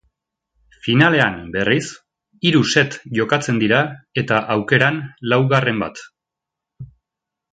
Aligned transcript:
Finalean, 0.85 1.35
berriz, 1.55 1.83
hiru 2.49 2.61
set 2.73 2.97
jokatzen 3.19 3.61
dira 3.65 3.83
eta 4.23 4.39
aukeran 4.55 4.97
laugarren 5.35 5.83
bat. 5.87 6.05